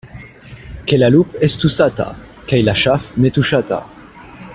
[0.91, 2.07] Ke la lup' estu sata,
[2.53, 3.81] kaj la ŝaf' ne tuŝata.